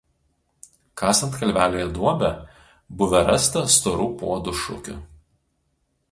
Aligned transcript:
Kasant 1.01 1.35
kalvelėje 1.41 1.89
duobę 1.97 2.31
buvę 3.01 3.21
rasta 3.27 3.63
storų 3.75 4.07
puodų 4.23 4.55
šukių. 4.63 4.97